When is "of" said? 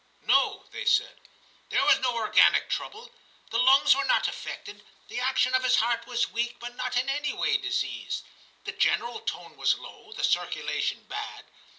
5.53-5.61